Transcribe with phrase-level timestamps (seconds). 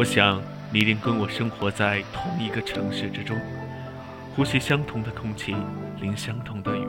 [0.00, 0.40] 我想
[0.72, 3.38] 你一定跟我生活在同一个城市之中，
[4.34, 5.54] 呼吸相同的空气，
[6.00, 6.86] 淋相同的雨，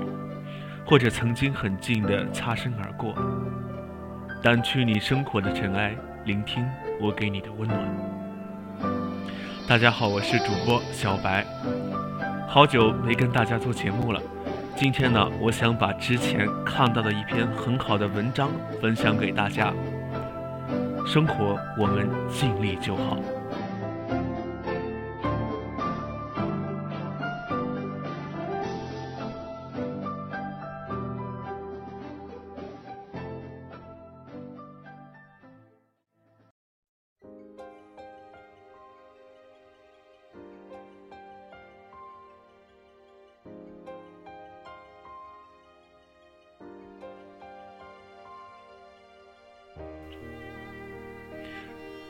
[0.85, 3.13] 或者曾经很近的擦身而过。
[4.41, 5.93] 掸去你生活的尘埃，
[6.23, 6.65] 聆听
[7.01, 7.79] 我给你的温暖。
[9.67, 11.45] 大家好，我是主播小白，
[12.47, 14.21] 好久没跟大家做节目了。
[14.77, 18.49] 今天呢，我想把之前看到的一篇很好的文章
[18.81, 19.73] 分享给大家。
[21.05, 23.17] 生活，我们尽力就好。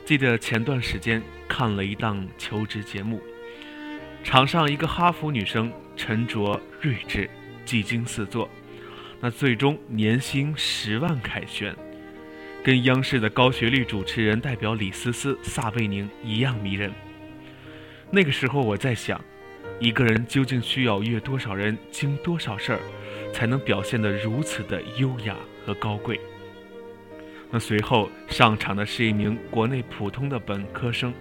[0.04, 3.22] 记得前段时间看了一档求职节目，
[4.24, 7.30] 场上一个哈佛女生沉着睿智，
[7.64, 8.50] 技惊四座，
[9.20, 11.74] 那最终年薪十万凯旋，
[12.64, 16.92] 跟央视的高学历主持人代表李思思、撒贝宁一样迷人。
[18.10, 19.24] 那个时候我在想，
[19.78, 22.80] 一个人究竟需要阅多少人、经多少事儿，
[23.32, 26.20] 才能表现得如此的优雅和高贵？
[27.54, 31.12] 那随后上场的是一名国内普通的本科生，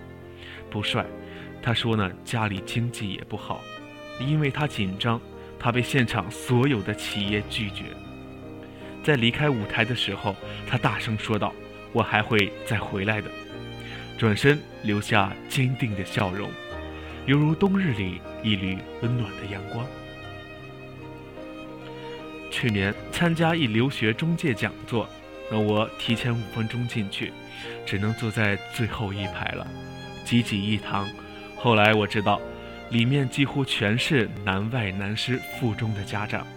[0.69, 1.05] 不帅。
[1.61, 3.61] 他说呢，家里经济也不好，
[4.17, 5.19] 因为他紧张，
[5.59, 7.83] 他被现场所有的企业拒绝。
[9.03, 10.33] 在离开舞台的时候，
[10.65, 11.53] 他大声说道
[11.91, 13.29] ：“我还会再回来的。”
[14.17, 16.49] 转身留下坚定的笑容，
[17.25, 19.85] 犹如冬日里一缕温暖的阳光。
[22.49, 25.09] 去年参加一留学中介讲座。
[25.51, 27.33] 让我提前五分钟进去，
[27.85, 29.67] 只能坐在最后一排了，
[30.23, 31.07] 挤挤一堂。
[31.57, 32.39] 后来我知道，
[32.89, 36.47] 里面几乎全是南外南师附中的家长。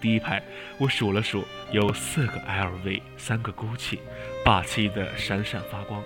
[0.00, 0.42] 第一排
[0.78, 3.98] 我数了数，有四个 LV，三个 GUCCI，
[4.44, 6.02] 霸气的闪闪发光。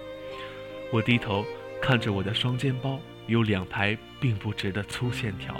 [0.92, 1.46] 我低头
[1.80, 5.54] 看着我的双肩包，有两排并不直的粗线条，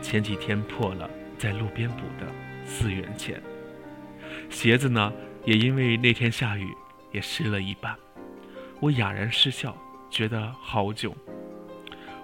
[0.00, 2.26] 前几天破了，在路边补的，
[2.64, 3.38] 四元钱。
[4.48, 5.12] 鞋子呢？
[5.46, 6.74] 也因为那天下雨，
[7.12, 7.96] 也湿了一半。
[8.80, 9.74] 我哑然失笑，
[10.10, 11.14] 觉得好囧。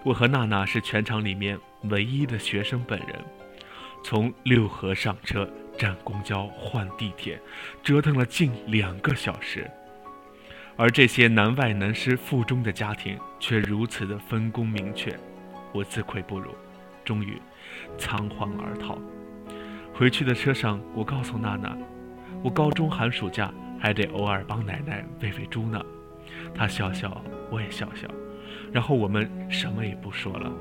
[0.04, 3.24] 我和娜娜是全场里面唯一的学生本人，
[4.02, 7.40] 从六合上车、站公交、换地铁，
[7.80, 9.70] 折腾了近两个小时。
[10.76, 15.16] 而这些南外南师附中的家庭却如此的分工明确，
[15.72, 16.50] 我自愧不如，
[17.04, 17.40] 终于
[17.96, 18.98] 仓皇而逃。
[19.94, 21.76] 回去的车上，我告诉娜娜。
[22.42, 25.80] 我高中寒暑假还得偶尔帮奶奶喂喂猪呢，
[26.54, 28.08] 她笑笑，我也笑笑，
[28.72, 30.52] 然后我们什么也不说了。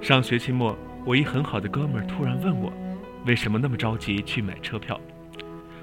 [0.00, 2.72] 上学期末，我一很好的哥们突然问我，
[3.26, 4.98] 为什么那么着急去买车票？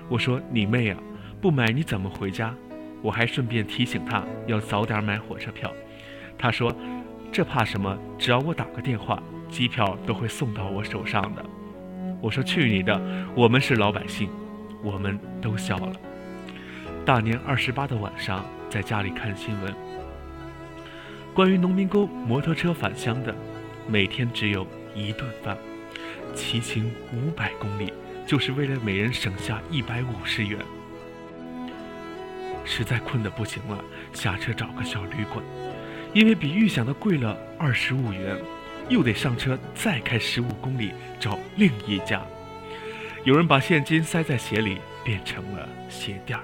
[0.09, 0.97] 我说你妹啊，
[1.39, 2.53] 不买你怎么回家？
[3.01, 5.71] 我还顺便提醒他要早点买火车票。
[6.37, 6.75] 他说，
[7.31, 7.97] 这怕什么？
[8.17, 11.45] 只要我打个电话，机票都会送到我手上的。
[12.21, 12.99] 我说去你的！
[13.33, 14.29] 我们是老百姓，
[14.83, 15.93] 我们都笑了。
[17.05, 19.73] 大年二十八的晚上，在家里看新闻，
[21.33, 23.33] 关于农民工摩托车返乡的，
[23.87, 25.57] 每天只有一顿饭，
[26.35, 27.93] 骑行五百公里，
[28.27, 30.59] 就是为了每人省下一百五十元。
[32.65, 33.81] 实在困得不行了，
[34.11, 35.43] 下车找个小旅馆，
[36.13, 38.37] 因为比预想的贵了二十五元。
[38.89, 42.21] 又得上车，再开十五公里找另一家。
[43.23, 46.43] 有人把现金塞在鞋里，变成了鞋垫儿，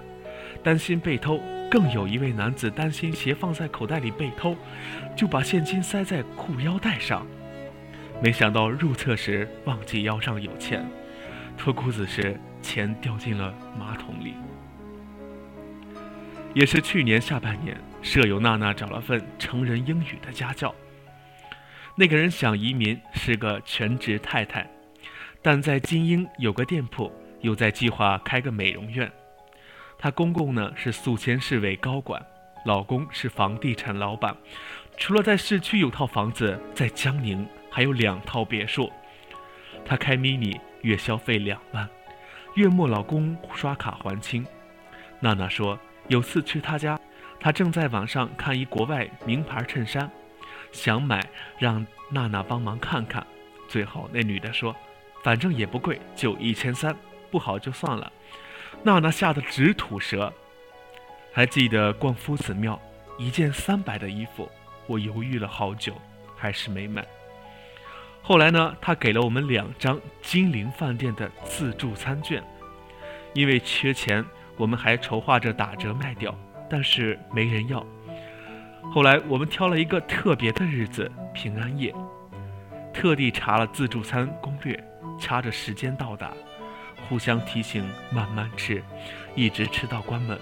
[0.63, 1.41] 担心被偷。
[1.71, 4.55] 更有一位男子担心鞋放在口袋里被偷，
[5.15, 7.25] 就把现金塞在裤腰带上。
[8.21, 10.85] 没想到入厕时忘记腰上有钱，
[11.57, 14.35] 脱裤子时钱掉进了马桶里。
[16.53, 20.73] 也是去年下半年，舍友娜娜找了份成人英语的家教。
[21.97, 24.69] 那个人想移民，是个全职太太，
[25.41, 27.09] 但在金鹰有个店铺，
[27.39, 29.09] 又在计划开个美容院。
[29.97, 32.21] 她公公呢是宿迁市委高管，
[32.65, 34.35] 老公是房地产老板，
[34.97, 38.91] 除了在市区有套房子，在江宁还有两套别墅。
[39.85, 41.87] 她开 mini，月消费两万，
[42.55, 44.45] 月末老公刷卡还清。
[45.21, 46.99] 娜娜说，有次去她家，
[47.39, 50.11] 她正在网上看一国外名牌衬衫。
[50.75, 51.25] 想买，
[51.57, 53.25] 让娜娜帮忙看看。
[53.69, 54.75] 最后那女的说
[55.23, 56.95] ：“反正也不贵，就一千三，
[57.31, 58.11] 不好就算了。”
[58.83, 60.31] 娜娜吓得直吐舌。
[61.31, 62.79] 还记得逛夫子庙，
[63.17, 64.49] 一件三百的衣服，
[64.85, 65.93] 我犹豫了好久，
[66.35, 67.05] 还是没买。
[68.21, 72.43] 后来呢，他给了我们两张金陵饭店的自助餐券，
[73.33, 74.23] 因为缺钱，
[74.57, 76.37] 我们还筹划着打折卖掉，
[76.69, 77.85] 但是没人要。
[78.91, 81.93] 后来我们挑了一个特别的日子——平安夜，
[82.93, 84.81] 特地查了自助餐攻略，
[85.19, 86.31] 掐着时间到达，
[87.07, 88.81] 互相提醒慢慢吃，
[89.35, 90.39] 一直吃到关门。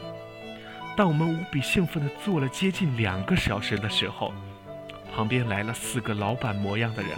[0.95, 4.31] 当我们无比兴奋地坐了接近两个小时的时候，
[5.15, 7.11] 旁边来了四个老板模样的人。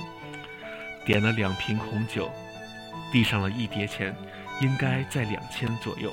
[1.06, 2.32] 点了两瓶红酒，
[3.12, 4.16] 递上了一叠钱，
[4.62, 6.10] 应该在两千左右。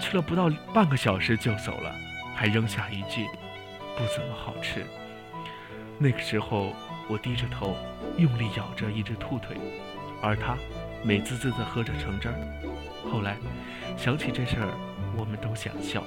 [0.00, 1.94] 吃了不到半个小时就走了，
[2.34, 3.26] 还扔下一句
[3.98, 4.86] ：“不怎么好吃。”
[5.98, 6.72] 那个时候，
[7.08, 7.74] 我低着头，
[8.16, 9.56] 用力咬着一只兔腿，
[10.22, 10.56] 而他
[11.02, 12.34] 美滋滋地喝着橙汁儿。
[13.10, 13.36] 后来
[13.96, 14.70] 想起这事儿，
[15.16, 16.04] 我们都想笑。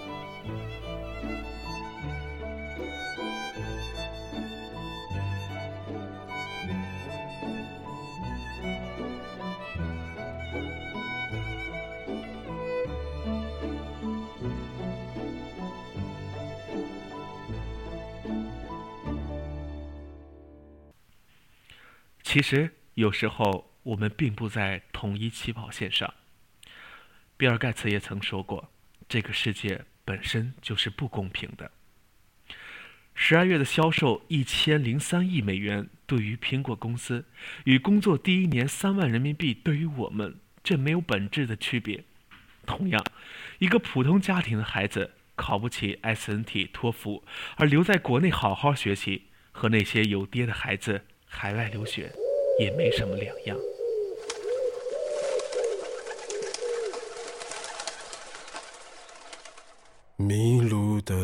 [22.32, 26.14] 其实有时候我们并不在同一起跑线上。
[27.36, 28.72] 比尔·盖茨也曾说过
[29.10, 31.70] ：“这个世界本身就是不公平的。”
[33.14, 37.26] 十二月的销售一千零三亿美元，对于苹果公司
[37.66, 42.06] 与工作第一年三万人民币，对于我们这没有本质的区别。
[42.66, 43.04] 同样，
[43.60, 47.26] 一个普通家庭的孩子考不起 SNT、托福，
[47.58, 52.14] 而留在国内好好学习，和那些有爹的孩子海外留学。
[52.62, 53.58] 也没什么两样。
[60.16, 61.16] 迷路的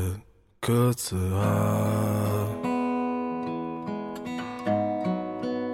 [0.59, 2.49] 鸽子啊，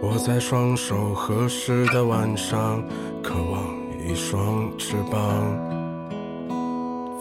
[0.02, 2.86] 我在双手合十的晚上，
[3.24, 3.74] 渴望
[4.06, 5.58] 一双翅膀，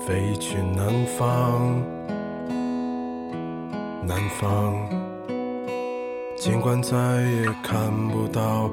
[0.04, 1.80] 飞去南方，
[4.04, 5.01] 南方。
[6.42, 8.68] 尽管再也看不到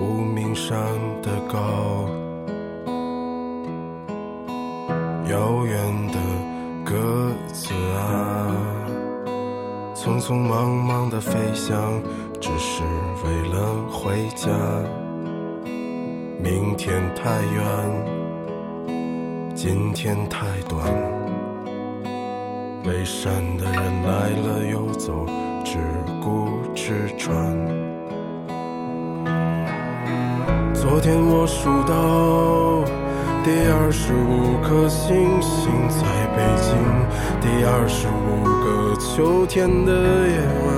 [0.00, 0.78] 无名山
[1.20, 2.08] 的高，
[5.28, 6.18] 遥远的
[6.84, 8.54] 鸽子啊，
[9.96, 12.00] 匆匆忙忙的飞翔，
[12.40, 12.84] 只是
[13.24, 14.48] 为了回家。
[16.40, 17.66] 明天太远，
[19.56, 20.86] 今天太短，
[22.84, 25.26] 背山的人来了又走。
[25.64, 25.78] 只
[26.22, 27.34] 顾吃穿。
[30.74, 32.84] 昨天我数到
[33.44, 36.02] 第二十五颗星星在
[36.34, 36.70] 北京，
[37.40, 39.92] 第二十五个秋天的
[40.26, 40.68] 夜晚，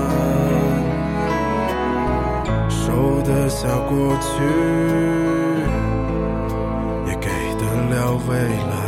[2.68, 4.30] 收得下过去，
[7.06, 7.28] 也给
[7.58, 7.96] 得了
[8.28, 8.30] 未
[8.70, 8.79] 来。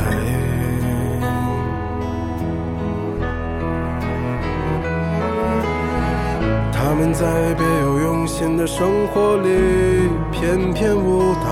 [7.12, 11.46] 在别有用心的生活里翩翩舞蹈，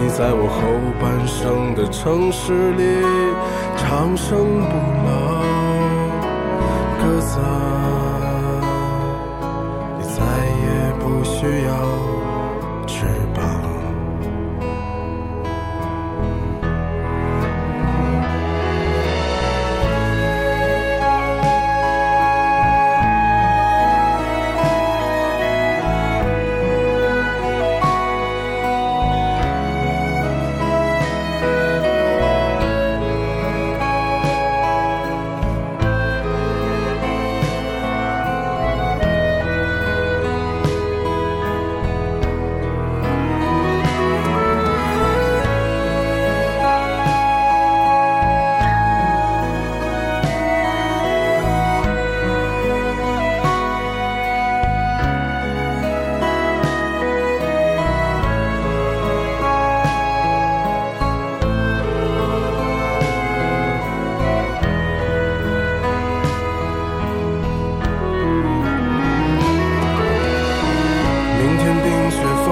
[0.00, 0.62] 你在我后
[1.00, 3.02] 半生的城市里
[3.76, 5.10] 长生不老，
[7.02, 7.42] 鸽子啊，
[9.98, 10.20] 你再
[10.62, 10.64] 也
[11.00, 12.23] 不需要。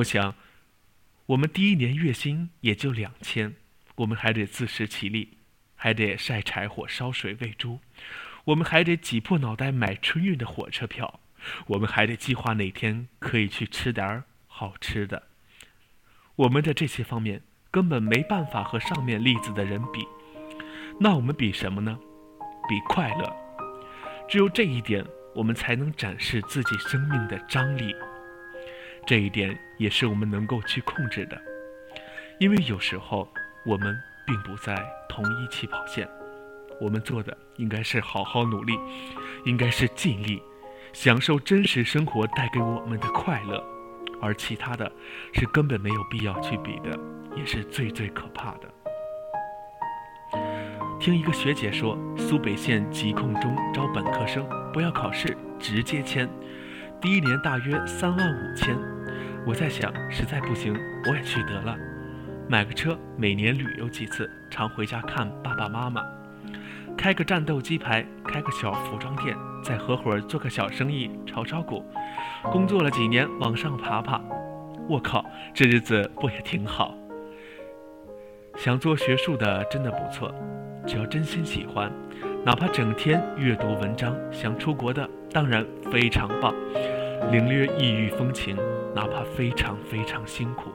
[0.00, 0.34] 我想，
[1.26, 3.54] 我们第一年月薪也就两千，
[3.96, 5.36] 我们还得自食其力，
[5.74, 7.80] 还得晒柴火、烧水喂猪，
[8.44, 11.20] 我们还得挤破脑袋买春运的火车票，
[11.66, 15.24] 我们还得计划哪天可以去吃点儿好吃的。
[16.36, 20.06] 我们的这些方面根本没办法和上面例子的人比，
[20.98, 21.98] 那我们比什么呢？
[22.66, 23.36] 比快乐。
[24.26, 25.04] 只有这一点，
[25.34, 27.94] 我们才能展示自己生命的张力。
[29.10, 31.36] 这一点也是我们能够去控制的，
[32.38, 33.28] 因为有时候
[33.66, 33.92] 我们
[34.24, 36.08] 并不在同一起跑线，
[36.80, 38.78] 我们做的应该是好好努力，
[39.44, 40.40] 应该是尽力
[40.92, 43.60] 享受真实生活带给我们的快乐，
[44.22, 44.88] 而其他的
[45.34, 46.96] 是根本没有必要去比的，
[47.34, 48.72] 也是最最可怕的。
[51.00, 56.30] 听一个学姐说，苏北县疾控中招本科生，不要考试，直接签。
[57.00, 58.78] 第一年大约三万五千，
[59.46, 60.76] 我在想，实在不行，
[61.08, 61.76] 我也去得了，
[62.46, 66.04] 买个车，每年旅游几次，常回家看爸爸妈妈，
[66.96, 71.82] 开个战斗机排，开个小服装店，再合伙做个小生意，炒炒股，
[72.52, 74.20] 工作了几年，往上爬爬，
[74.88, 76.94] 我靠，这日子不也挺好？
[78.56, 80.32] 想做学术的真的不错，
[80.86, 81.90] 只要真心喜欢，
[82.44, 86.54] 哪怕整天阅读文章，想出国的当然非常棒。
[87.30, 88.56] 领略异域风情，
[88.94, 90.70] 哪怕非常非常辛苦；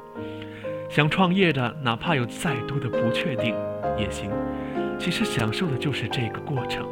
[0.90, 3.56] 想创业的，哪怕有再多的不确定，
[3.98, 4.32] 也行。
[4.98, 6.88] 其实享受的就是这个过程。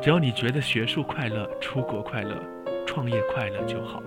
[0.00, 2.42] 只要你觉得学术快乐、出国快乐、
[2.86, 4.02] 创业快乐就好。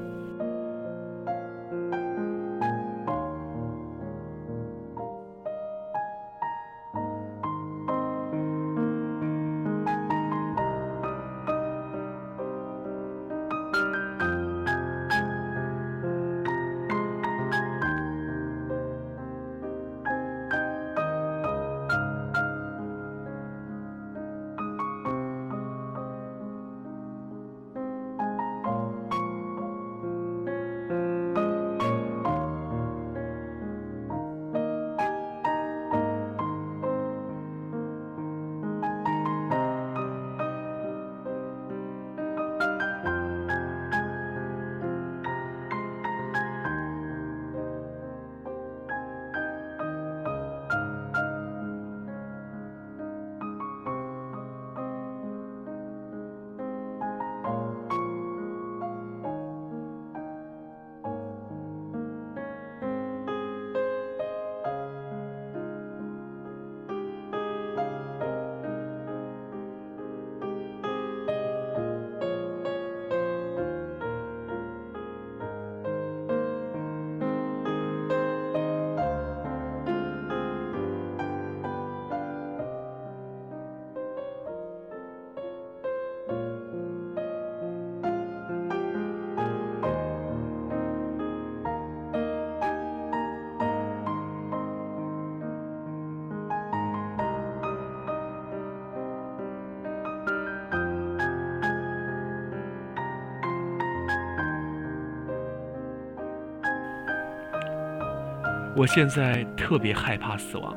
[108.80, 110.74] 我现在特别害怕死亡。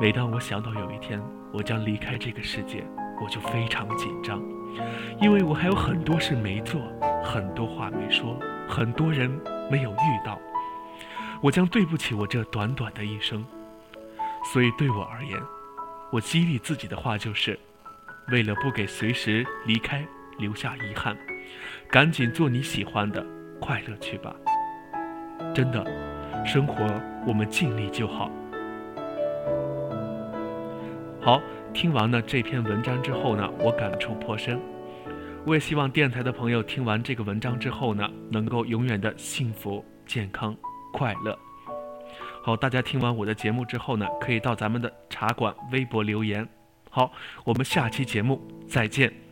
[0.00, 1.22] 每当我想到有一天
[1.52, 2.84] 我将离开这个世界，
[3.22, 4.42] 我就非常紧张，
[5.20, 6.82] 因为我还有很多事没做，
[7.22, 8.36] 很多话没说，
[8.68, 9.30] 很多人
[9.70, 10.36] 没有遇到。
[11.40, 13.46] 我将对不起我这短短的一生。
[14.52, 15.40] 所以对我而言，
[16.10, 17.56] 我激励自己的话就是：
[18.32, 20.04] 为了不给随时离开
[20.38, 21.16] 留下遗憾，
[21.88, 23.24] 赶紧做你喜欢的，
[23.60, 24.34] 快乐去吧。
[25.54, 25.86] 真的。
[26.46, 26.86] 生活，
[27.26, 28.30] 我们尽力就好。
[31.20, 31.42] 好，
[31.74, 34.60] 听完了这篇文章之后呢，我感触颇深。
[35.44, 40.56] 我也希望电台的朋友听完这个文章之后呢，能够永远的幸福、健康、
[40.92, 41.36] 快乐。
[42.42, 46.46] 好，大家听完我的节目之后呢，可以到咱们的茶馆微博留言。
[46.90, 47.10] 好，
[47.44, 49.25] 我们下期节目再见。